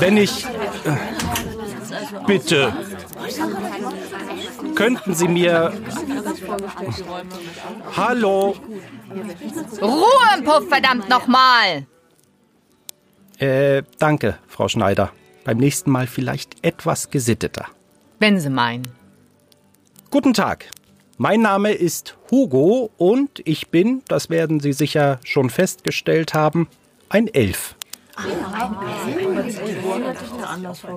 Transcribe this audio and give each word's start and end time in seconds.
wenn 0.00 0.16
ich... 0.16 0.44
Äh, 0.44 0.96
bitte. 2.26 2.72
Könnten 4.74 5.14
Sie 5.14 5.28
mir... 5.28 5.72
Hallo? 7.96 8.56
Ruhe 9.80 10.38
im 10.38 10.44
Puff, 10.44 10.68
verdammt 10.68 11.08
nochmal! 11.08 11.86
Äh, 13.38 13.82
danke, 13.98 14.38
Frau 14.48 14.68
Schneider. 14.68 15.12
Beim 15.44 15.58
nächsten 15.58 15.90
Mal 15.90 16.06
vielleicht 16.06 16.64
etwas 16.64 17.10
gesitteter. 17.10 17.66
Wenn 18.18 18.38
Sie 18.38 18.50
meinen. 18.50 18.88
Guten 20.10 20.34
Tag. 20.34 20.66
Mein 21.16 21.42
Name 21.42 21.72
ist 21.72 22.16
Hugo 22.30 22.90
und 22.96 23.42
ich 23.44 23.68
bin, 23.68 24.02
das 24.08 24.30
werden 24.30 24.60
Sie 24.60 24.72
sicher 24.72 25.20
schon 25.24 25.50
festgestellt 25.50 26.34
haben, 26.34 26.68
ein 27.08 27.28
Elf. 27.28 27.76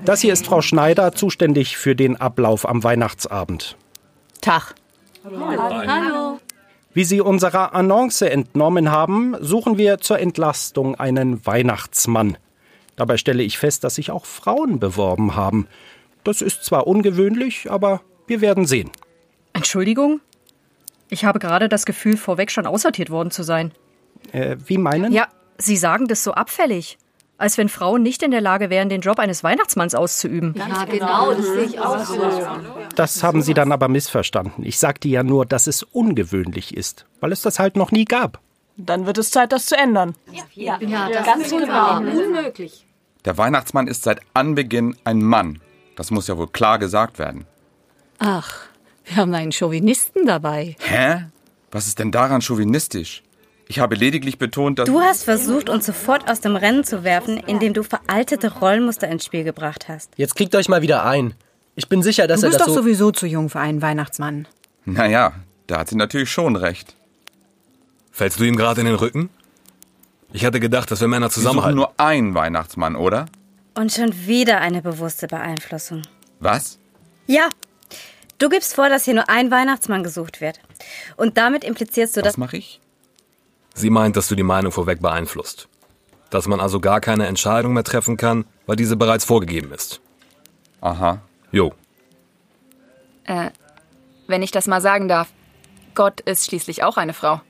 Das 0.05 0.21
hier 0.21 0.33
ist 0.33 0.45
Frau 0.45 0.61
Schneider, 0.61 1.13
zuständig 1.13 1.77
für 1.77 1.95
den 1.95 2.19
Ablauf 2.19 2.67
am 2.67 2.83
Weihnachtsabend. 2.83 3.77
Tag. 4.41 4.75
Hallo. 5.23 6.39
Wie 6.93 7.05
Sie 7.05 7.21
unserer 7.21 7.73
Annonce 7.73 8.23
entnommen 8.23 8.91
haben, 8.91 9.35
suchen 9.39 9.77
wir 9.77 9.97
zur 9.99 10.19
Entlastung 10.19 10.95
einen 10.95 11.45
Weihnachtsmann. 11.45 12.37
Dabei 12.95 13.17
stelle 13.17 13.41
ich 13.41 13.57
fest, 13.57 13.83
dass 13.83 13.95
sich 13.95 14.11
auch 14.11 14.25
Frauen 14.25 14.79
beworben 14.79 15.35
haben. 15.35 15.67
Das 16.23 16.41
ist 16.41 16.63
zwar 16.63 16.85
ungewöhnlich, 16.85 17.71
aber 17.71 18.01
wir 18.27 18.41
werden 18.41 18.65
sehen. 18.65 18.91
Entschuldigung? 19.53 20.21
Ich 21.09 21.25
habe 21.25 21.39
gerade 21.39 21.69
das 21.69 21.85
Gefühl, 21.85 22.17
vorweg 22.17 22.51
schon 22.51 22.67
aussortiert 22.67 23.09
worden 23.09 23.31
zu 23.31 23.43
sein. 23.43 23.71
Äh, 24.31 24.57
wie 24.65 24.77
meinen? 24.77 25.11
Ja, 25.11 25.27
Sie 25.57 25.77
sagen 25.77 26.07
das 26.07 26.23
so 26.23 26.33
abfällig. 26.33 26.97
Als 27.43 27.57
wenn 27.57 27.67
Frauen 27.67 28.03
nicht 28.03 28.23
in 28.23 28.31
der 28.31 28.39
Lage 28.39 28.69
wären, 28.69 28.87
den 28.87 29.01
Job 29.01 29.19
eines 29.19 29.43
Weihnachtsmanns 29.43 29.95
auszuüben. 29.95 30.55
Ja, 30.57 30.85
genau, 30.85 31.33
das 31.33 31.45
sehe 31.45 31.63
ich 31.63 31.77
auch 31.77 32.05
so. 32.05 32.21
Das 32.95 33.21
haben 33.21 33.41
Sie 33.41 33.53
dann 33.53 33.73
aber 33.73 33.89
missverstanden. 33.89 34.63
Ich 34.63 34.79
sagte 34.79 35.09
ja 35.09 35.23
nur, 35.23 35.45
dass 35.45 35.67
es 35.67 35.83
ungewöhnlich 35.83 36.73
ist, 36.77 37.05
weil 37.19 37.33
es 37.33 37.41
das 37.41 37.59
halt 37.59 37.75
noch 37.75 37.91
nie 37.91 38.05
gab. 38.05 38.39
Dann 38.77 39.05
wird 39.05 39.17
es 39.17 39.29
Zeit, 39.29 39.51
das 39.51 39.65
zu 39.65 39.75
ändern. 39.75 40.15
Ja, 40.55 40.79
ja 40.79 41.09
das 41.09 41.25
ganz 41.25 41.49
genau. 41.49 41.97
Unmöglich. 41.97 42.85
Der 43.25 43.37
Weihnachtsmann 43.37 43.87
ist 43.87 44.03
seit 44.03 44.21
Anbeginn 44.33 44.95
ein 45.03 45.21
Mann. 45.21 45.59
Das 45.97 46.11
muss 46.11 46.29
ja 46.29 46.37
wohl 46.37 46.47
klar 46.47 46.79
gesagt 46.79 47.19
werden. 47.19 47.45
Ach, 48.19 48.55
wir 49.03 49.17
haben 49.17 49.33
einen 49.33 49.51
Chauvinisten 49.51 50.25
dabei. 50.25 50.77
Hä? 50.79 51.25
Was 51.73 51.87
ist 51.87 51.99
denn 51.99 52.13
daran 52.13 52.41
chauvinistisch? 52.41 53.21
Ich 53.67 53.79
habe 53.79 53.95
lediglich 53.95 54.37
betont, 54.37 54.79
dass. 54.79 54.87
Du 54.87 55.01
hast 55.01 55.23
versucht, 55.23 55.69
uns 55.69 55.85
sofort 55.85 56.29
aus 56.29 56.41
dem 56.41 56.55
Rennen 56.55 56.83
zu 56.83 57.03
werfen, 57.03 57.37
indem 57.37 57.73
du 57.73 57.83
veraltete 57.83 58.59
Rollenmuster 58.59 59.07
ins 59.07 59.25
Spiel 59.25 59.43
gebracht 59.43 59.87
hast. 59.87 60.11
Jetzt 60.17 60.35
kriegt 60.35 60.55
euch 60.55 60.67
mal 60.69 60.81
wieder 60.81 61.05
ein. 61.05 61.33
Ich 61.75 61.87
bin 61.87 62.03
sicher, 62.03 62.27
dass 62.27 62.41
du 62.41 62.47
er 62.47 62.51
das 62.51 62.59
bist 62.59 62.69
doch 62.69 62.75
so 62.75 62.81
sowieso 62.81 63.11
zu 63.11 63.25
jung 63.25 63.49
für 63.49 63.59
einen 63.59 63.81
Weihnachtsmann. 63.81 64.47
Naja, 64.85 65.33
da 65.67 65.79
hat 65.79 65.89
sie 65.89 65.95
natürlich 65.95 66.29
schon 66.29 66.55
recht. 66.55 66.95
Fällst 68.11 68.39
du 68.39 68.43
ihm 68.43 68.55
gerade 68.55 68.81
in 68.81 68.85
den 68.85 68.95
Rücken? 68.95 69.29
Ich 70.33 70.45
hatte 70.45 70.59
gedacht, 70.59 70.91
dass 70.91 71.01
wir 71.01 71.07
Männer 71.07 71.29
zusammenhalten. 71.29 71.77
nur 71.77 71.93
einen 71.97 72.35
Weihnachtsmann, 72.35 72.95
oder? 72.95 73.25
Und 73.75 73.91
schon 73.91 74.13
wieder 74.27 74.61
eine 74.61 74.81
bewusste 74.81 75.27
Beeinflussung. 75.27 76.03
Was? 76.39 76.77
Ja, 77.25 77.49
du 78.37 78.49
gibst 78.49 78.75
vor, 78.75 78.89
dass 78.89 79.05
hier 79.05 79.15
nur 79.15 79.29
ein 79.29 79.49
Weihnachtsmann 79.49 80.03
gesucht 80.03 80.41
wird. 80.41 80.59
Und 81.17 81.37
damit 81.37 81.63
implizierst 81.63 82.17
du, 82.17 82.21
Was 82.21 82.25
dass... 82.25 82.37
mache 82.37 82.57
ich? 82.57 82.81
Sie 83.73 83.89
meint, 83.89 84.15
dass 84.15 84.27
du 84.27 84.35
die 84.35 84.43
Meinung 84.43 84.71
vorweg 84.71 85.01
beeinflusst. 85.01 85.67
Dass 86.29 86.47
man 86.47 86.59
also 86.59 86.79
gar 86.79 87.01
keine 87.01 87.27
Entscheidung 87.27 87.73
mehr 87.73 87.83
treffen 87.83 88.17
kann, 88.17 88.45
weil 88.65 88.75
diese 88.75 88.95
bereits 88.95 89.25
vorgegeben 89.25 89.71
ist. 89.71 90.01
Aha. 90.81 91.21
Jo. 91.51 91.73
Äh, 93.25 93.49
wenn 94.27 94.41
ich 94.41 94.51
das 94.51 94.67
mal 94.67 94.81
sagen 94.81 95.07
darf. 95.07 95.29
Gott 95.95 96.21
ist 96.21 96.47
schließlich 96.47 96.83
auch 96.83 96.97
eine 96.97 97.13
Frau. 97.13 97.41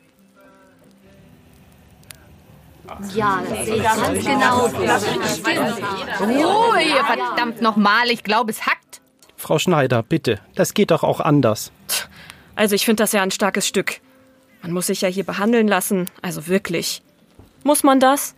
Ja, 3.13 3.41
das 3.47 3.65
sehe 3.65 3.75
ich 3.77 3.83
ganz 3.83 4.25
genau. 4.25 4.67
Stimmt. 4.67 5.81
Ruhe 6.19 6.79
hier, 6.79 7.03
verdammt 7.05 7.61
nochmal. 7.61 8.09
Ich 8.09 8.23
glaube, 8.23 8.51
es 8.51 8.65
hackt. 8.65 9.01
Frau 9.37 9.59
Schneider, 9.59 10.03
bitte, 10.03 10.39
das 10.55 10.73
geht 10.73 10.91
doch 10.91 11.03
auch 11.03 11.19
anders. 11.19 11.71
Also 12.55 12.75
ich 12.75 12.85
finde 12.85 13.03
das 13.03 13.13
ja 13.13 13.21
ein 13.23 13.31
starkes 13.31 13.67
Stück. 13.67 13.99
Man 14.63 14.71
muss 14.71 14.87
sich 14.87 15.01
ja 15.01 15.09
hier 15.09 15.25
behandeln 15.25 15.67
lassen. 15.67 16.09
Also 16.21 16.47
wirklich. 16.47 17.01
Muss 17.63 17.83
man 17.83 17.99
das? 17.99 18.33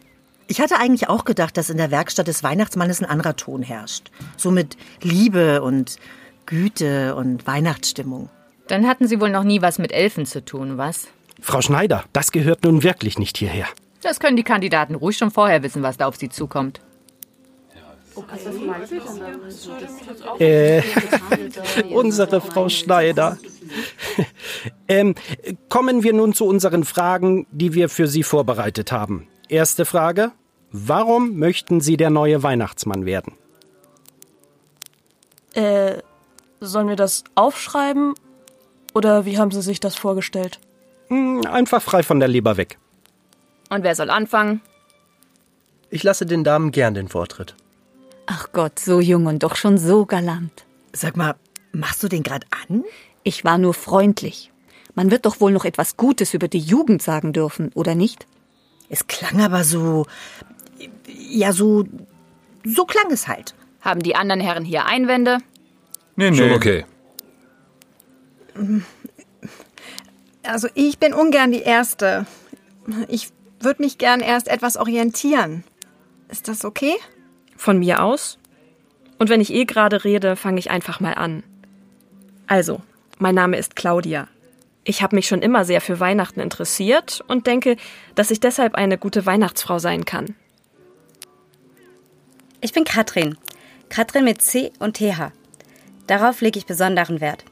Ich 0.48 0.60
hatte 0.60 0.78
eigentlich 0.78 1.08
auch 1.08 1.24
gedacht, 1.24 1.56
dass 1.56 1.70
in 1.70 1.78
der 1.78 1.92
Werkstatt 1.92 2.28
des 2.28 2.44
Weihnachtsmannes 2.44 3.02
ein 3.02 3.10
anderer 3.10 3.36
Ton 3.36 3.62
herrscht. 3.62 4.12
So 4.36 4.52
mit 4.52 4.76
Liebe 5.02 5.62
und 5.62 5.98
Güte 6.48 7.16
und 7.16 7.46
Weihnachtsstimmung. 7.48 8.30
Dann 8.68 8.88
hatten 8.88 9.08
Sie 9.08 9.22
wohl 9.22 9.30
noch 9.30 9.44
nie 9.44 9.62
was 9.62 9.78
mit 9.78 9.92
Elfen 9.92 10.26
zu 10.26 10.44
tun, 10.44 10.78
was? 10.80 11.08
Frau 11.42 11.62
Schneider, 11.62 12.04
das 12.12 12.32
gehört 12.32 12.64
nun 12.64 12.82
wirklich 12.82 13.20
nicht 13.20 13.38
hierher. 13.38 13.68
Das 14.02 14.20
können 14.20 14.38
die 14.38 14.44
Kandidaten 14.44 14.96
ruhig 14.96 15.18
schon 15.18 15.32
vorher 15.32 15.62
wissen, 15.62 15.84
was 15.84 15.98
da 15.98 16.08
auf 16.08 16.16
sie 16.16 16.30
zukommt. 16.30 16.82
Äh, 20.40 20.82
unsere 21.92 22.42
Frau 22.42 22.70
Schneider. 22.70 23.38
ähm, 24.88 25.16
kommen 25.70 26.04
wir 26.04 26.14
nun 26.14 26.34
zu 26.34 26.46
unseren 26.46 26.84
Fragen, 26.84 27.48
die 27.52 27.74
wir 27.74 27.90
für 27.90 28.08
Sie 28.08 28.24
vorbereitet 28.24 28.92
haben. 28.92 29.28
Erste 29.50 29.86
Frage. 29.86 30.32
Warum 30.72 31.38
möchten 31.38 31.82
Sie 31.82 31.98
der 31.98 32.10
neue 32.10 32.44
Weihnachtsmann 32.44 33.06
werden? 33.06 33.34
Äh, 35.54 36.00
sollen 36.60 36.90
wir 36.90 36.98
das 36.98 37.24
aufschreiben? 37.36 38.14
Oder 38.94 39.26
wie 39.26 39.38
haben 39.38 39.52
Sie 39.52 39.62
sich 39.62 39.80
das 39.80 39.96
vorgestellt? 39.96 40.60
Hm, 41.08 41.46
einfach 41.46 41.82
frei 41.82 42.04
von 42.04 42.20
der 42.20 42.28
Leber 42.28 42.58
weg. 42.58 42.78
Und 43.70 43.84
wer 43.84 43.96
soll 43.96 44.10
anfangen? 44.10 44.62
Ich 45.90 46.04
lasse 46.04 46.26
den 46.26 46.44
Damen 46.44 46.72
gern 46.72 46.94
den 46.94 47.08
Vortritt. 47.08 47.56
Ach 48.28 48.50
Gott, 48.54 48.80
so 48.80 49.00
jung 49.00 49.26
und 49.28 49.44
doch 49.44 49.56
schon 49.56 49.78
so 49.78 50.06
galant. 50.06 50.66
Sag 50.94 51.16
mal, 51.18 51.36
machst 51.72 52.02
du 52.04 52.08
den 52.08 52.24
gerade 52.24 52.48
an? 52.68 52.84
Ich 53.24 53.44
war 53.44 53.58
nur 53.58 53.74
freundlich. 53.74 54.52
Man 54.96 55.12
wird 55.12 55.26
doch 55.26 55.42
wohl 55.42 55.52
noch 55.52 55.66
etwas 55.66 55.98
Gutes 55.98 56.34
über 56.34 56.48
die 56.48 56.60
Jugend 56.60 57.02
sagen 57.02 57.34
dürfen, 57.34 57.72
oder 57.74 57.96
nicht? 57.96 58.28
Es 58.90 59.08
klang 59.08 59.42
aber 59.42 59.64
so. 59.64 60.06
Ja, 61.08 61.52
so. 61.52 61.86
So 62.64 62.86
klang 62.86 63.12
es 63.12 63.28
halt. 63.28 63.54
Haben 63.82 64.02
die 64.02 64.16
anderen 64.16 64.42
Herren 64.42 64.66
hier 64.66 64.86
Einwände? 64.86 65.40
Nee, 66.16 66.32
nee. 66.32 66.38
Schon 66.38 66.52
okay. 66.52 66.86
Also 70.44 70.68
ich 70.74 70.98
bin 70.98 71.14
ungern 71.14 71.52
die 71.52 71.62
Erste. 71.62 72.26
Ich 73.08 73.30
würde 73.60 73.84
mich 73.84 73.98
gern 73.98 74.22
erst 74.22 74.48
etwas 74.48 74.78
orientieren. 74.78 75.64
Ist 76.30 76.48
das 76.48 76.66
okay? 76.66 76.96
Von 77.56 77.80
mir 77.80 78.04
aus? 78.04 78.38
Und 79.18 79.30
wenn 79.30 79.42
ich 79.42 79.54
eh 79.54 79.66
gerade 79.66 80.04
rede, 80.04 80.36
fange 80.36 80.60
ich 80.60 80.72
einfach 80.72 81.00
mal 81.00 81.14
an. 81.14 81.44
Also, 82.48 82.82
mein 83.18 83.36
Name 83.36 83.58
ist 83.58 83.76
Claudia. 83.76 84.28
Ich 84.84 85.02
habe 85.02 85.16
mich 85.16 85.28
schon 85.28 85.42
immer 85.42 85.66
sehr 85.66 85.82
für 85.82 86.00
Weihnachten 86.00 86.40
interessiert 86.40 87.24
und 87.28 87.48
denke, 87.48 87.76
dass 88.14 88.30
ich 88.30 88.40
deshalb 88.40 88.76
eine 88.76 88.98
gute 88.98 89.26
Weihnachtsfrau 89.26 89.80
sein 89.80 90.06
kann. 90.06 90.36
Ich 92.62 92.74
bin 92.74 92.84
Katrin. 92.84 93.38
Katrin 93.90 94.26
mit 94.26 94.42
C 94.42 94.72
und 94.80 94.98
TH. 94.98 95.32
Darauf 96.08 96.42
lege 96.42 96.60
ich 96.60 96.66
besonderen 96.66 97.20
Wert. 97.20 97.46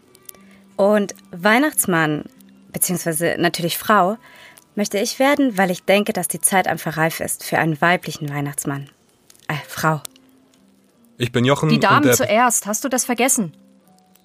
Und 0.76 1.16
Weihnachtsmann, 1.32 2.26
beziehungsweise 2.72 3.36
natürlich 3.40 3.78
Frau, 3.78 4.18
möchte 4.76 5.00
ich 5.00 5.20
werden, 5.20 5.58
weil 5.58 5.72
ich 5.72 5.84
denke, 5.84 6.14
dass 6.14 6.28
die 6.28 6.42
Zeit 6.42 6.68
einfach 6.68 6.98
reif 6.98 7.20
ist 7.20 7.44
für 7.44 7.58
einen 7.58 7.80
weiblichen 7.80 8.30
Weihnachtsmann. 8.30 8.90
Äh, 9.48 9.56
Frau. 9.68 10.02
Ich 11.18 11.32
bin 11.32 11.46
Jochen 11.46 11.70
Die 11.70 11.80
Damen 11.80 12.14
zuerst, 12.14 12.66
hast 12.66 12.84
du 12.84 12.90
das 12.90 13.06
vergessen? 13.06 13.54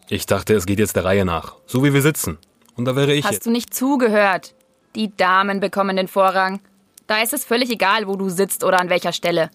Ich 0.09 0.27
dachte, 0.27 0.55
es 0.55 0.67
geht 0.67 0.79
jetzt 0.79 0.97
der 0.97 1.05
Reihe 1.05 1.25
nach. 1.25 1.57
So 1.67 1.85
wie 1.85 1.93
wir 1.93 2.03
sitzen. 2.03 2.39
Und 2.77 2.87
da 2.87 2.97
wäre 2.97 3.13
ich 3.13 3.25
Hast 3.25 3.45
du 3.45 3.51
nicht 3.51 3.75
zugehört? 3.75 4.55
Die 4.95 5.15
Damen 5.15 5.61
bekommen 5.61 5.97
den 5.97 6.09
Vorrang. 6.09 6.61
Da 7.07 7.23
ist 7.23 7.33
es 7.33 7.45
völlig 7.45 7.71
egal, 7.71 8.07
wo 8.07 8.17
du 8.17 8.29
sitzt 8.29 8.65
oder 8.65 8.81
an 8.81 8.89
welcher 8.89 9.13
Stelle. 9.13 9.51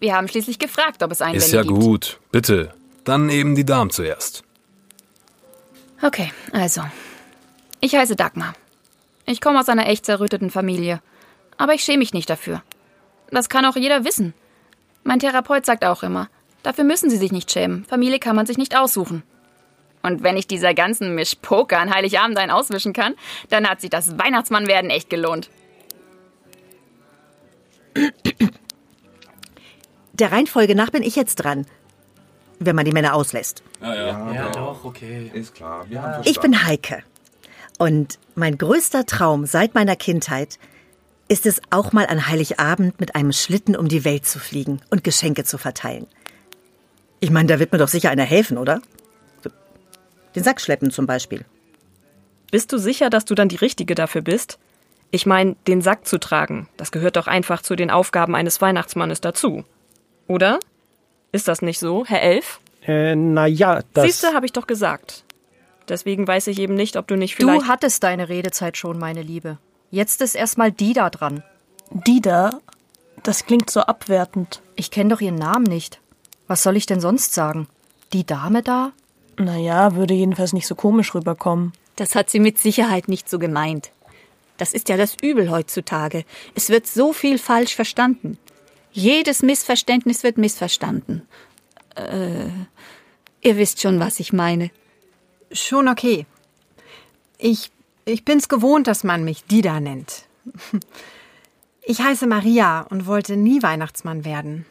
Wir 0.00 0.14
haben 0.14 0.28
schließlich 0.28 0.58
gefragt, 0.58 1.02
ob 1.02 1.10
es 1.10 1.20
Einwände 1.20 1.44
Ist 1.44 1.52
ja 1.52 1.62
gibt. 1.62 1.74
gut. 1.74 2.20
Bitte. 2.30 2.74
Dann 3.04 3.30
eben 3.30 3.54
die 3.54 3.64
Damen 3.64 3.90
zuerst. 3.90 4.44
Okay, 6.02 6.32
also. 6.52 6.82
Ich 7.80 7.94
heiße 7.94 8.14
Dagmar. 8.14 8.54
Ich 9.26 9.40
komme 9.40 9.58
aus 9.58 9.68
einer 9.68 9.88
echt 9.88 10.06
zerrütteten 10.06 10.50
Familie. 10.50 11.00
Aber 11.56 11.74
ich 11.74 11.82
schäme 11.82 11.98
mich 11.98 12.14
nicht 12.14 12.30
dafür. 12.30 12.62
Das 13.30 13.48
kann 13.48 13.64
auch 13.64 13.76
jeder 13.76 14.04
wissen. 14.04 14.34
Mein 15.04 15.18
Therapeut 15.20 15.64
sagt 15.64 15.84
auch 15.84 16.02
immer, 16.02 16.28
dafür 16.62 16.84
müssen 16.84 17.10
Sie 17.10 17.16
sich 17.16 17.32
nicht 17.32 17.50
schämen. 17.50 17.84
Familie 17.84 18.18
kann 18.18 18.36
man 18.36 18.46
sich 18.46 18.58
nicht 18.58 18.76
aussuchen. 18.76 19.22
Und 20.02 20.22
wenn 20.22 20.36
ich 20.36 20.46
dieser 20.46 20.74
ganzen 20.74 21.14
Mischpoker 21.14 21.78
an 21.78 21.92
Heiligabend 21.92 22.38
einen 22.38 22.50
auswischen 22.50 22.92
kann, 22.92 23.14
dann 23.48 23.68
hat 23.68 23.80
sich 23.80 23.90
das 23.90 24.18
Weihnachtsmannwerden 24.18 24.90
echt 24.90 25.10
gelohnt. 25.10 25.50
der 30.12 30.32
Reihenfolge 30.32 30.74
nach 30.74 30.90
bin 30.90 31.02
ich 31.02 31.16
jetzt 31.16 31.36
dran. 31.36 31.66
Wenn 32.60 32.74
man 32.74 32.84
die 32.84 32.92
Männer 32.92 33.14
auslässt. 33.14 33.62
Ja, 33.80 33.94
ja. 33.94 34.32
Ja, 34.32 34.50
doch, 34.50 34.84
okay. 34.84 35.30
Ist 35.32 35.54
klar. 35.54 35.86
Wir 35.88 36.02
haben 36.02 36.22
Ich 36.24 36.40
bin 36.40 36.66
Heike. 36.66 37.04
Und 37.78 38.18
mein 38.34 38.58
größter 38.58 39.06
Traum 39.06 39.46
seit 39.46 39.74
meiner 39.74 39.94
Kindheit 39.94 40.58
ist 41.28 41.46
es 41.46 41.60
auch 41.70 41.92
mal 41.92 42.06
an 42.06 42.26
Heiligabend 42.26 42.98
mit 43.00 43.14
einem 43.14 43.32
Schlitten 43.32 43.76
um 43.76 43.88
die 43.88 44.04
Welt 44.04 44.26
zu 44.26 44.38
fliegen 44.38 44.80
und 44.90 45.04
Geschenke 45.04 45.44
zu 45.44 45.58
verteilen. 45.58 46.06
Ich 47.20 47.30
meine, 47.30 47.48
da 47.48 47.58
wird 47.58 47.72
mir 47.72 47.78
doch 47.78 47.88
sicher 47.88 48.10
einer 48.10 48.24
helfen, 48.24 48.58
oder? 48.58 48.80
Den 50.34 50.44
Sack 50.44 50.60
schleppen 50.60 50.90
zum 50.90 51.06
Beispiel. 51.06 51.44
Bist 52.50 52.72
du 52.72 52.78
sicher, 52.78 53.10
dass 53.10 53.24
du 53.24 53.34
dann 53.34 53.48
die 53.48 53.56
Richtige 53.56 53.94
dafür 53.94 54.22
bist? 54.22 54.58
Ich 55.10 55.26
meine, 55.26 55.56
den 55.66 55.82
Sack 55.82 56.06
zu 56.06 56.18
tragen, 56.18 56.68
das 56.76 56.92
gehört 56.92 57.16
doch 57.16 57.26
einfach 57.26 57.62
zu 57.62 57.76
den 57.76 57.90
Aufgaben 57.90 58.34
eines 58.34 58.60
Weihnachtsmannes 58.60 59.20
dazu. 59.20 59.64
Oder? 60.26 60.60
Ist 61.32 61.48
das 61.48 61.62
nicht 61.62 61.78
so, 61.78 62.04
Herr 62.06 62.22
Elf? 62.22 62.60
Äh, 62.86 63.16
naja, 63.16 63.82
das. 63.94 64.04
Siehste, 64.04 64.32
habe 64.32 64.46
ich 64.46 64.52
doch 64.52 64.66
gesagt. 64.66 65.24
Deswegen 65.88 66.26
weiß 66.26 66.46
ich 66.48 66.58
eben 66.58 66.74
nicht, 66.74 66.96
ob 66.96 67.06
du 67.06 67.16
nicht 67.16 67.34
vielleicht. 67.34 67.62
Du 67.62 67.68
hattest 67.68 68.02
deine 68.02 68.28
Redezeit 68.28 68.76
schon, 68.76 68.98
meine 68.98 69.22
Liebe. 69.22 69.58
Jetzt 69.90 70.20
ist 70.20 70.34
erstmal 70.34 70.72
Dida 70.72 71.10
dran. 71.10 71.42
Dida? 71.90 72.60
Das 73.22 73.46
klingt 73.46 73.70
so 73.70 73.80
abwertend. 73.80 74.62
Ich 74.76 74.90
kenne 74.90 75.10
doch 75.14 75.20
ihren 75.20 75.34
Namen 75.34 75.64
nicht. 75.64 76.00
Was 76.46 76.62
soll 76.62 76.76
ich 76.76 76.86
denn 76.86 77.00
sonst 77.00 77.34
sagen? 77.34 77.68
Die 78.12 78.24
Dame 78.24 78.62
da? 78.62 78.92
Naja, 79.36 79.94
würde 79.94 80.14
jedenfalls 80.14 80.52
nicht 80.52 80.66
so 80.66 80.74
komisch 80.74 81.14
rüberkommen. 81.14 81.72
Das 81.96 82.14
hat 82.14 82.30
sie 82.30 82.40
mit 82.40 82.58
Sicherheit 82.58 83.08
nicht 83.08 83.28
so 83.28 83.38
gemeint. 83.38 83.90
Das 84.56 84.72
ist 84.72 84.88
ja 84.88 84.96
das 84.96 85.16
Übel 85.22 85.50
heutzutage. 85.50 86.24
Es 86.54 86.68
wird 86.68 86.86
so 86.86 87.12
viel 87.12 87.38
falsch 87.38 87.74
verstanden. 87.74 88.38
Jedes 88.92 89.42
Missverständnis 89.42 90.22
wird 90.22 90.38
missverstanden. 90.38 91.26
Äh, 91.94 92.48
ihr 93.40 93.56
wisst 93.56 93.80
schon, 93.80 94.00
was 94.00 94.20
ich 94.20 94.32
meine. 94.32 94.70
Schon 95.52 95.88
okay. 95.88 96.26
Ich, 97.38 97.70
ich 98.08 98.24
bin's 98.24 98.48
gewohnt, 98.48 98.86
dass 98.86 99.04
man 99.04 99.24
mich 99.24 99.44
Dida 99.44 99.80
nennt. 99.80 100.24
Ich 101.82 102.00
heiße 102.00 102.26
Maria 102.26 102.82
und 102.82 103.06
wollte 103.06 103.36
nie 103.36 103.62
Weihnachtsmann 103.62 104.24
werden. 104.24 104.66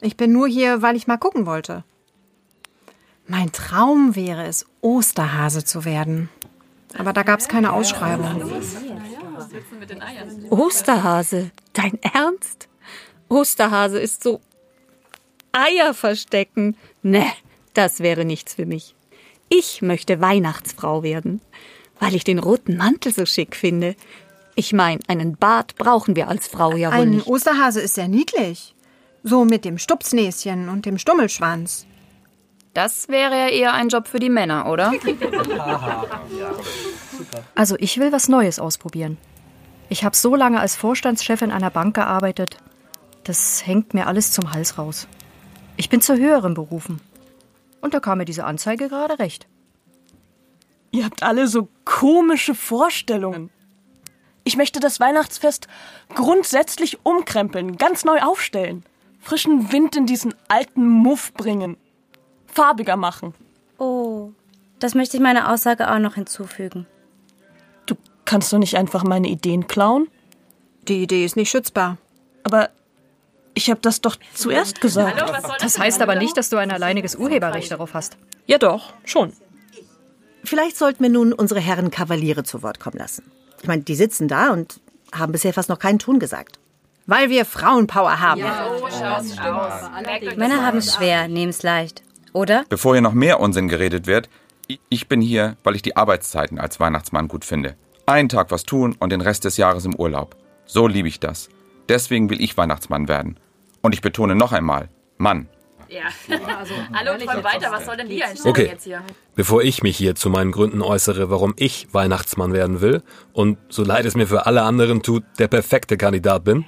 Ich 0.00 0.16
bin 0.16 0.32
nur 0.32 0.48
hier, 0.48 0.82
weil 0.82 0.96
ich 0.96 1.06
mal 1.06 1.18
gucken 1.18 1.46
wollte. 1.46 1.84
Mein 3.26 3.52
Traum 3.52 4.16
wäre 4.16 4.46
es, 4.46 4.66
Osterhase 4.80 5.64
zu 5.64 5.84
werden. 5.84 6.28
Aber 6.96 7.12
da 7.12 7.22
gab's 7.22 7.48
keine 7.48 7.72
Ausschreibung. 7.72 8.42
Osterhase? 10.50 11.50
Dein 11.72 11.98
Ernst? 12.02 12.68
Osterhase 13.28 14.00
ist 14.00 14.22
so 14.22 14.40
Eier 15.52 15.94
verstecken. 15.94 16.76
Ne, 17.02 17.26
das 17.74 18.00
wäre 18.00 18.24
nichts 18.24 18.54
für 18.54 18.66
mich. 18.66 18.94
Ich 19.48 19.82
möchte 19.82 20.20
Weihnachtsfrau 20.20 21.02
werden, 21.02 21.40
weil 22.00 22.14
ich 22.14 22.24
den 22.24 22.40
roten 22.40 22.76
Mantel 22.76 23.14
so 23.14 23.24
schick 23.24 23.54
finde. 23.54 23.94
Ich 24.56 24.72
meine, 24.72 25.00
einen 25.06 25.36
Bart 25.36 25.76
brauchen 25.76 26.16
wir 26.16 26.28
als 26.28 26.48
Frau 26.48 26.74
ja 26.74 26.90
wohl 26.90 27.02
Ein 27.02 27.10
nicht. 27.10 27.26
Osterhase 27.28 27.80
ist 27.80 27.94
sehr 27.94 28.08
niedlich. 28.08 28.74
So 29.22 29.44
mit 29.44 29.64
dem 29.64 29.78
Stupsnäschen 29.78 30.68
und 30.68 30.86
dem 30.86 30.98
Stummelschwanz. 30.98 31.86
Das 32.74 33.08
wäre 33.08 33.34
ja 33.34 33.48
eher 33.48 33.74
ein 33.74 33.88
Job 33.88 34.08
für 34.08 34.18
die 34.18 34.30
Männer, 34.30 34.66
oder? 34.66 34.92
Also 37.54 37.76
ich 37.78 37.98
will 37.98 38.12
was 38.12 38.28
Neues 38.28 38.58
ausprobieren. 38.58 39.18
Ich 39.90 40.04
habe 40.04 40.16
so 40.16 40.34
lange 40.34 40.58
als 40.58 40.74
Vorstandschefin 40.74 41.50
einer 41.50 41.68
Bank 41.68 41.94
gearbeitet. 41.94 42.56
Das 43.24 43.66
hängt 43.66 43.92
mir 43.92 44.06
alles 44.06 44.32
zum 44.32 44.52
Hals 44.52 44.78
raus. 44.78 45.06
Ich 45.76 45.90
bin 45.90 46.00
zu 46.00 46.16
höheren 46.16 46.54
berufen. 46.54 47.00
Und 47.82 47.92
da 47.92 48.00
kam 48.00 48.18
mir 48.18 48.24
diese 48.24 48.44
Anzeige 48.44 48.88
gerade 48.88 49.18
recht. 49.18 49.49
Ihr 50.90 51.04
habt 51.04 51.22
alle 51.22 51.46
so 51.46 51.68
komische 51.84 52.54
Vorstellungen. 52.54 53.50
Ich 54.44 54.56
möchte 54.56 54.80
das 54.80 54.98
Weihnachtsfest 55.00 55.68
grundsätzlich 56.14 57.04
umkrempeln, 57.04 57.76
ganz 57.76 58.04
neu 58.04 58.20
aufstellen. 58.20 58.84
Frischen 59.20 59.70
Wind 59.70 59.96
in 59.96 60.06
diesen 60.06 60.34
alten 60.48 60.86
Muff 60.88 61.32
bringen. 61.34 61.76
Farbiger 62.46 62.96
machen. 62.96 63.34
Oh, 63.78 64.30
das 64.80 64.94
möchte 64.94 65.16
ich 65.16 65.22
meiner 65.22 65.52
Aussage 65.52 65.90
auch 65.90 65.98
noch 65.98 66.14
hinzufügen. 66.14 66.86
Du 67.86 67.94
kannst 68.24 68.52
doch 68.52 68.58
nicht 68.58 68.76
einfach 68.76 69.04
meine 69.04 69.28
Ideen 69.28 69.68
klauen? 69.68 70.08
Die 70.88 71.02
Idee 71.02 71.24
ist 71.24 71.36
nicht 71.36 71.50
schützbar. 71.50 71.98
Aber 72.42 72.70
ich 73.54 73.70
habe 73.70 73.80
das 73.80 74.00
doch 74.00 74.16
zuerst 74.34 74.80
gesagt. 74.80 75.22
Das 75.60 75.78
heißt 75.78 76.00
aber 76.00 76.14
nicht, 76.14 76.36
dass 76.36 76.48
du 76.48 76.56
ein 76.56 76.70
alleiniges 76.70 77.14
Urheberrecht 77.14 77.70
darauf 77.70 77.94
hast. 77.94 78.16
Ja 78.46 78.58
doch, 78.58 78.94
schon. 79.04 79.32
Vielleicht 80.44 80.76
sollten 80.76 81.02
wir 81.02 81.10
nun 81.10 81.32
unsere 81.32 81.60
Herren 81.60 81.90
Kavaliere 81.90 82.44
zu 82.44 82.62
Wort 82.62 82.80
kommen 82.80 82.98
lassen. 82.98 83.30
Ich 83.60 83.68
meine, 83.68 83.82
die 83.82 83.94
sitzen 83.94 84.28
da 84.28 84.50
und 84.52 84.80
haben 85.12 85.32
bisher 85.32 85.52
fast 85.52 85.68
noch 85.68 85.78
keinen 85.78 85.98
Ton 85.98 86.18
gesagt. 86.18 86.58
Weil 87.06 87.28
wir 87.28 87.44
Frauenpower 87.44 88.20
haben. 88.20 88.42
Männer 90.36 90.64
haben 90.64 90.78
es 90.78 90.94
schwer, 90.94 91.28
nehmen 91.28 91.50
es 91.50 91.62
leicht. 91.62 92.02
Oder? 92.32 92.64
Bevor 92.68 92.94
hier 92.94 93.02
noch 93.02 93.12
mehr 93.12 93.40
Unsinn 93.40 93.68
geredet 93.68 94.06
wird, 94.06 94.28
ich 94.88 95.08
bin 95.08 95.20
hier, 95.20 95.56
weil 95.64 95.74
ich 95.74 95.82
die 95.82 95.96
Arbeitszeiten 95.96 96.60
als 96.60 96.78
Weihnachtsmann 96.78 97.26
gut 97.26 97.44
finde. 97.44 97.74
Einen 98.06 98.28
Tag 98.28 98.50
was 98.50 98.62
tun 98.62 98.96
und 98.98 99.10
den 99.10 99.20
Rest 99.20 99.44
des 99.44 99.56
Jahres 99.56 99.84
im 99.84 99.96
Urlaub. 99.96 100.36
So 100.66 100.86
liebe 100.86 101.08
ich 101.08 101.18
das. 101.18 101.48
Deswegen 101.88 102.30
will 102.30 102.40
ich 102.40 102.56
Weihnachtsmann 102.56 103.08
werden. 103.08 103.40
Und 103.82 103.94
ich 103.94 104.00
betone 104.00 104.36
noch 104.36 104.52
einmal, 104.52 104.88
Mann. 105.18 105.48
Ja. 105.90 106.04
Hallo, 106.94 107.18
träum 107.18 107.42
weiter. 107.42 107.72
Was 107.72 107.84
soll 107.84 107.96
denn 107.96 108.08
die 108.08 108.22
Einstellung 108.22 108.50
Okay, 108.52 108.66
jetzt 108.66 108.84
hier? 108.84 109.02
bevor 109.34 109.62
ich 109.62 109.82
mich 109.82 109.96
hier 109.96 110.14
zu 110.14 110.30
meinen 110.30 110.52
Gründen 110.52 110.82
äußere, 110.82 111.30
warum 111.30 111.52
ich 111.56 111.88
Weihnachtsmann 111.92 112.52
werden 112.52 112.80
will 112.80 113.02
und, 113.32 113.58
so 113.70 113.82
leid 113.82 114.04
es 114.04 114.14
mir 114.14 114.26
für 114.28 114.46
alle 114.46 114.62
anderen 114.62 115.02
tut, 115.02 115.24
der 115.40 115.48
perfekte 115.48 115.96
Kandidat 115.96 116.44
bin, 116.44 116.64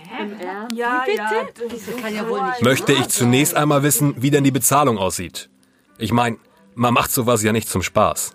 Ja, 0.74 1.04
bitte? 1.06 2.62
möchte 2.62 2.92
ich 2.92 3.08
zunächst 3.08 3.54
einmal 3.54 3.82
wissen, 3.84 4.14
wie 4.19 4.30
denn 4.30 4.42
die 4.42 4.50
Bezahlung 4.50 4.98
aussieht. 4.98 5.50
Ich 5.98 6.12
meine, 6.12 6.38
man 6.75 6.92
macht 6.92 7.12
sowas 7.12 7.42
ja 7.44 7.52
nicht 7.52 7.68
zum 7.68 7.82
Spaß. 7.82 8.35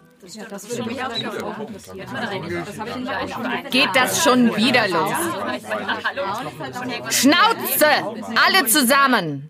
Geht 3.72 3.90
das 3.94 4.24
schon 4.24 4.56
wieder 4.56 4.88
los? 4.88 5.14
Schnauze! 7.10 7.86
Alle 8.46 8.66
zusammen! 8.68 9.50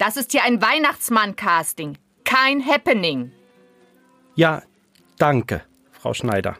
Das 0.00 0.16
ist 0.16 0.32
hier 0.32 0.44
ein 0.44 0.62
Weihnachtsmann-Casting, 0.62 1.98
kein 2.24 2.66
Happening. 2.66 3.32
Ja, 4.34 4.62
danke, 5.18 5.60
Frau 5.92 6.14
Schneider. 6.14 6.56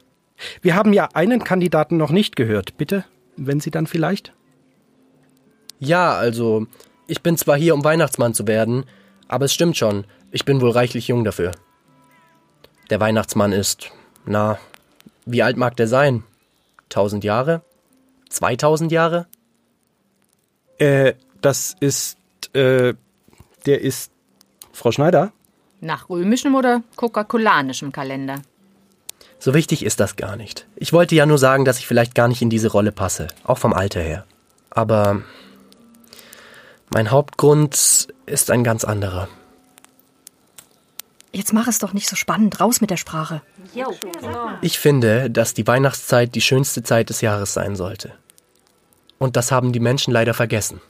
Wir 0.61 0.75
haben 0.75 0.93
ja 0.93 1.09
einen 1.15 1.43
Kandidaten 1.43 1.97
noch 1.97 2.11
nicht 2.11 2.37
gehört. 2.37 2.77
Bitte, 2.77 3.07
wenn 3.39 3.59
Sie 3.59 3.71
dann 3.71 3.87
vielleicht? 3.87 4.35
Ja, 5.79 6.13
also, 6.13 6.67
ich 7.07 7.23
bin 7.23 7.39
zwar 7.39 7.57
hier, 7.57 7.73
um 7.73 7.83
Weihnachtsmann 7.83 8.35
zu 8.35 8.47
werden, 8.47 8.85
aber 9.27 9.47
es 9.47 9.55
stimmt 9.55 9.79
schon, 9.79 10.05
ich 10.31 10.45
bin 10.45 10.61
wohl 10.61 10.73
reichlich 10.73 11.09
jung 11.09 11.25
dafür. 11.25 11.53
Der 12.91 13.01
Weihnachtsmann 13.01 13.53
ist, 13.53 13.91
na, 14.27 14.59
wie 15.25 15.43
alt 15.43 15.57
mag 15.57 15.79
der 15.79 15.89
sein? 15.89 16.25
Tausend 16.91 17.25
Jahre? 17.25 17.63
Zweitausend 18.29 18.93
Jahre? 18.93 19.29
Äh, 20.77 21.15
das 21.41 21.75
ist, 21.81 22.19
äh, 22.53 22.93
der 23.67 23.81
ist. 23.81 24.11
Frau 24.73 24.93
Schneider? 24.93 25.33
Nach 25.81 26.09
römischem 26.09 26.55
oder 26.55 26.83
coca-colanischem 26.97 27.93
Kalender? 27.93 28.43
So 29.39 29.55
wichtig 29.55 29.85
ist 29.85 30.01
das 30.01 30.17
gar 30.17 30.37
nicht. 30.37 30.67
Ich 30.77 30.93
wollte 30.93 31.15
ja 31.15 31.25
nur 31.25 31.39
sagen, 31.39 31.65
dass 31.65 31.79
ich 31.79 31.87
vielleicht 31.87 32.15
gar 32.15 32.29
nicht 32.29 32.43
in 32.43 32.51
diese 32.51 32.69
Rolle 32.69 32.93
passe, 32.93 33.29
auch 33.45 33.59
vom 33.59 33.73
Alter 33.73 34.01
her. 34.01 34.27
Aber 34.69 35.23
mein 36.93 37.11
Hauptgrund 37.11 38.09
ist 38.27 38.51
ein 38.51 38.65
ganz 38.65 38.85
anderer. 38.85 39.29
Jetzt 41.33 41.53
mach 41.53 41.69
es 41.69 41.79
doch 41.79 41.93
nicht 41.93 42.09
so 42.09 42.17
spannend. 42.17 42.61
Raus 42.61 42.81
mit 42.81 42.91
der 42.91 42.97
Sprache. 42.97 43.41
Ich 44.63 44.79
finde, 44.79 45.31
dass 45.31 45.55
die 45.55 45.67
Weihnachtszeit 45.67 46.35
die 46.35 46.41
schönste 46.41 46.83
Zeit 46.83 47.09
des 47.09 47.21
Jahres 47.21 47.55
sein 47.55 47.77
sollte. 47.77 48.13
Und 49.19 49.37
das 49.37 49.53
haben 49.53 49.73
die 49.73 49.81
Menschen 49.81 50.13
leider 50.13 50.35
vergessen. 50.35 50.81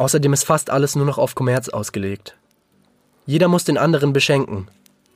Außerdem 0.00 0.32
ist 0.32 0.44
fast 0.44 0.70
alles 0.70 0.96
nur 0.96 1.04
noch 1.04 1.18
auf 1.18 1.34
Kommerz 1.34 1.68
ausgelegt. 1.68 2.34
Jeder 3.26 3.48
muss 3.48 3.64
den 3.64 3.76
anderen 3.76 4.14
beschenken. 4.14 4.66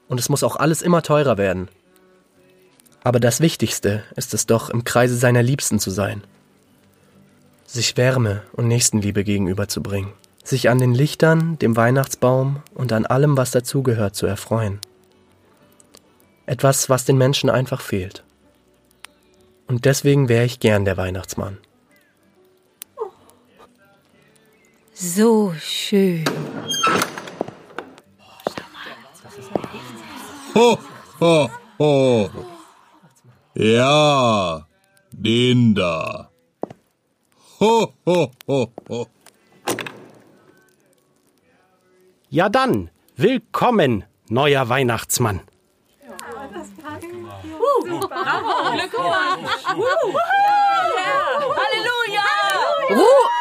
Und 0.08 0.20
es 0.20 0.28
muss 0.28 0.44
auch 0.44 0.56
alles 0.56 0.82
immer 0.82 1.00
teurer 1.00 1.38
werden. 1.38 1.68
Aber 3.02 3.18
das 3.18 3.40
Wichtigste 3.40 4.02
ist 4.14 4.34
es 4.34 4.44
doch, 4.44 4.68
im 4.68 4.84
Kreise 4.84 5.16
seiner 5.16 5.42
Liebsten 5.42 5.78
zu 5.78 5.90
sein. 5.90 6.22
Sich 7.64 7.96
Wärme 7.96 8.42
und 8.52 8.68
Nächstenliebe 8.68 9.24
gegenüberzubringen. 9.24 10.12
Sich 10.44 10.68
an 10.68 10.76
den 10.76 10.92
Lichtern, 10.92 11.58
dem 11.58 11.76
Weihnachtsbaum 11.76 12.60
und 12.74 12.92
an 12.92 13.06
allem, 13.06 13.38
was 13.38 13.52
dazugehört, 13.52 14.14
zu 14.14 14.26
erfreuen. 14.26 14.80
Etwas, 16.44 16.90
was 16.90 17.06
den 17.06 17.16
Menschen 17.16 17.48
einfach 17.48 17.80
fehlt. 17.80 18.22
Und 19.66 19.86
deswegen 19.86 20.28
wäre 20.28 20.44
ich 20.44 20.60
gern 20.60 20.84
der 20.84 20.98
Weihnachtsmann. 20.98 21.56
So 24.94 25.52
schön. 25.60 26.24
Ho, 30.54 30.78
ho, 31.20 31.50
ho. 31.80 32.30
Ja, 33.54 34.64
den 35.10 35.74
da. 35.74 36.30
Ho, 37.58 37.92
ho, 38.06 38.30
ho, 38.46 38.72
ho. 38.88 39.06
Ja 42.30 42.48
dann, 42.48 42.90
willkommen, 43.16 44.04
neuer 44.28 44.68
Weihnachtsmann. 44.68 45.40
Halleluja! 51.56 53.33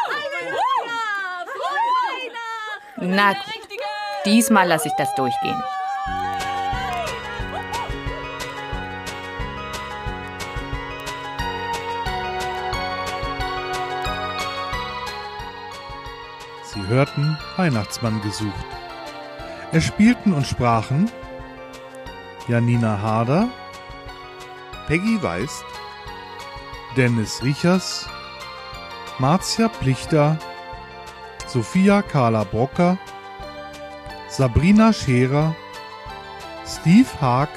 Na 3.06 3.32
gut, 3.32 3.78
diesmal 4.24 4.66
lasse 4.66 4.88
ich 4.88 4.94
das 4.96 5.14
durchgehen. 5.14 5.62
Sie 16.72 16.86
hörten 16.86 17.38
Weihnachtsmann 17.56 18.22
gesucht. 18.22 18.52
Es 19.72 19.84
spielten 19.84 20.32
und 20.32 20.46
sprachen 20.46 21.10
Janina 22.48 23.00
Harder, 23.00 23.48
Peggy 24.86 25.22
Weist, 25.22 25.64
Dennis 26.96 27.42
Riechers, 27.42 28.08
Marzia 29.18 29.68
Plichter, 29.68 30.38
Sophia 31.54 32.02
Carla 32.02 32.44
Brocker, 32.44 32.98
Sabrina 34.28 34.92
Scherer, 34.92 35.54
Steve 36.66 37.06
Haag, 37.20 37.48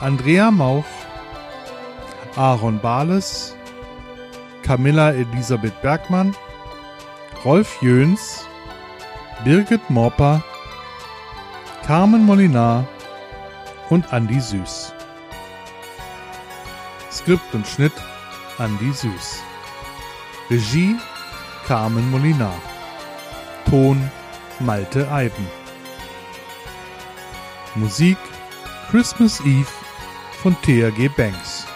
Andrea 0.00 0.50
Mauch, 0.50 0.86
Aaron 2.36 2.78
Bales, 2.78 3.54
Camilla 4.62 5.12
Elisabeth 5.12 5.74
Bergmann, 5.82 6.34
Rolf 7.44 7.82
Jöns, 7.82 8.46
Birgit 9.44 9.90
Morper, 9.90 10.42
Carmen 11.86 12.24
Molinar 12.24 12.86
und 13.90 14.10
Andi 14.10 14.40
Süß. 14.40 14.94
Skript 17.12 17.54
und 17.54 17.66
Schnitt 17.66 17.92
Andi 18.56 18.90
Süß. 18.90 19.42
Regie 20.48 20.96
Carmen 21.66 22.10
Molinar. 22.10 22.69
Ton 23.70 24.10
Malte 24.58 25.08
Eiben. 25.12 25.46
Musik 27.76 28.16
Christmas 28.90 29.40
Eve 29.42 29.70
von 30.42 30.56
THG 30.62 31.08
Banks. 31.16 31.68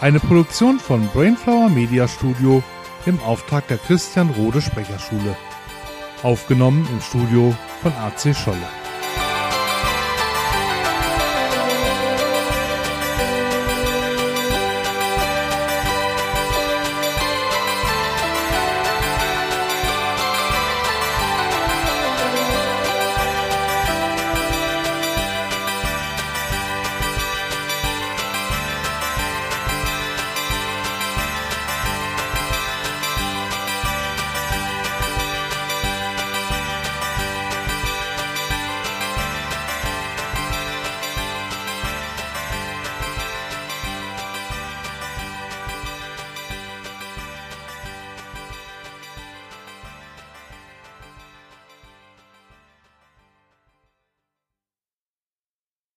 Eine 0.00 0.18
Produktion 0.18 0.78
von 0.80 1.06
Brainflower 1.08 1.68
Media 1.68 2.08
Studio 2.08 2.62
im 3.04 3.20
Auftrag 3.20 3.68
der 3.68 3.76
Christian 3.76 4.30
Rode 4.30 4.62
Sprecherschule. 4.62 5.36
Aufgenommen 6.22 6.88
im 6.90 7.02
Studio 7.02 7.54
von 7.82 7.92
AC 7.92 8.34
Scholle. 8.34 8.87